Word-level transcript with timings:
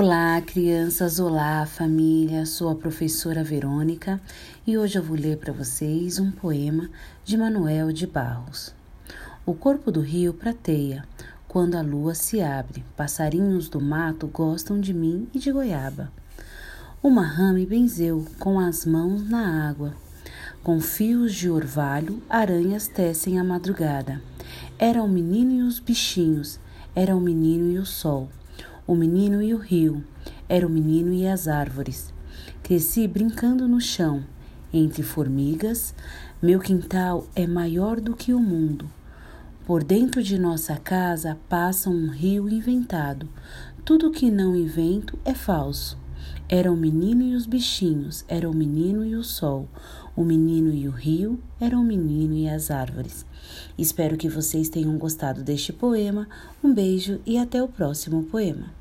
Olá, 0.00 0.40
crianças! 0.40 1.18
Olá, 1.18 1.66
família! 1.66 2.46
Sou 2.46 2.68
a 2.68 2.74
professora 2.76 3.42
Verônica 3.42 4.20
e 4.64 4.78
hoje 4.78 4.96
eu 4.96 5.02
vou 5.02 5.16
ler 5.16 5.38
para 5.38 5.52
vocês 5.52 6.20
um 6.20 6.30
poema 6.30 6.88
de 7.24 7.36
Manuel 7.36 7.90
de 7.90 8.06
Barros. 8.06 8.72
O 9.44 9.54
corpo 9.54 9.90
do 9.90 10.00
rio 10.00 10.32
prateia 10.32 11.04
quando 11.48 11.74
a 11.74 11.82
lua 11.82 12.14
se 12.14 12.40
abre. 12.40 12.84
Passarinhos 12.96 13.68
do 13.68 13.80
mato 13.80 14.28
gostam 14.28 14.80
de 14.80 14.94
mim 14.94 15.26
e 15.34 15.38
de 15.40 15.50
goiaba. 15.50 16.12
Uma 17.02 17.26
rã 17.26 17.52
me 17.52 17.66
benzeu 17.66 18.24
com 18.38 18.60
as 18.60 18.86
mãos 18.86 19.28
na 19.28 19.68
água. 19.68 19.94
Com 20.62 20.80
fios 20.80 21.34
de 21.34 21.50
orvalho, 21.50 22.22
aranhas 22.30 22.86
tecem 22.86 23.36
a 23.36 23.42
madrugada. 23.42 24.22
Era 24.78 25.02
o 25.02 25.08
menino 25.08 25.54
e 25.54 25.62
os 25.62 25.80
bichinhos, 25.80 26.60
era 26.94 27.16
o 27.16 27.20
menino 27.20 27.72
e 27.72 27.78
o 27.80 27.84
sol 27.84 28.28
o 28.88 28.94
menino 28.94 29.42
e 29.42 29.52
o 29.52 29.58
rio, 29.58 30.02
era 30.48 30.66
o 30.66 30.70
menino 30.70 31.12
e 31.12 31.26
as 31.26 31.46
árvores. 31.46 32.10
Cresci 32.62 33.06
brincando 33.06 33.68
no 33.68 33.82
chão, 33.82 34.24
entre 34.72 35.02
formigas. 35.02 35.94
Meu 36.40 36.58
quintal 36.58 37.26
é 37.36 37.46
maior 37.46 38.00
do 38.00 38.16
que 38.16 38.32
o 38.32 38.40
mundo. 38.40 38.90
Por 39.66 39.84
dentro 39.84 40.22
de 40.22 40.38
nossa 40.38 40.74
casa 40.78 41.36
passa 41.50 41.90
um 41.90 42.08
rio 42.08 42.48
inventado. 42.48 43.28
Tudo 43.84 44.10
que 44.10 44.30
não 44.30 44.56
invento 44.56 45.18
é 45.22 45.34
falso. 45.34 45.98
Era 46.48 46.72
o 46.72 46.76
menino 46.76 47.22
e 47.22 47.34
os 47.34 47.44
bichinhos, 47.44 48.24
era 48.26 48.48
o 48.48 48.54
menino 48.54 49.04
e 49.04 49.14
o 49.14 49.22
sol, 49.22 49.68
o 50.16 50.24
menino 50.24 50.72
e 50.72 50.88
o 50.88 50.90
rio, 50.90 51.38
era 51.60 51.78
o 51.78 51.84
menino 51.84 52.34
e 52.34 52.48
as 52.48 52.70
árvores. 52.70 53.26
Espero 53.76 54.16
que 54.16 54.30
vocês 54.30 54.70
tenham 54.70 54.96
gostado 54.96 55.42
deste 55.42 55.74
poema. 55.74 56.26
Um 56.64 56.72
beijo 56.72 57.20
e 57.26 57.36
até 57.36 57.62
o 57.62 57.68
próximo 57.68 58.22
poema. 58.22 58.77